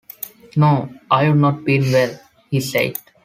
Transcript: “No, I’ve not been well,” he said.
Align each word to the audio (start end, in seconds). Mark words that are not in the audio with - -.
“No, 0.55 0.89
I’ve 1.11 1.35
not 1.35 1.63
been 1.63 1.83
well,” 1.91 2.19
he 2.49 2.59
said. 2.59 2.97